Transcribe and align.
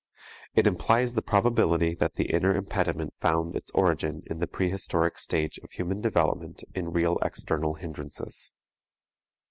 It 0.55 0.65
implies 0.65 1.13
the 1.13 1.21
probability 1.21 1.93
that 1.93 2.15
the 2.15 2.25
inner 2.33 2.55
impediment 2.55 3.13
found 3.19 3.55
its 3.55 3.69
origin 3.69 4.23
in 4.25 4.39
the 4.39 4.47
prehistoric 4.47 5.19
stage 5.19 5.59
of 5.59 5.69
human 5.73 6.01
development 6.01 6.63
in 6.73 6.91
real 6.91 7.19
external 7.21 7.75
hindrances. 7.75 8.51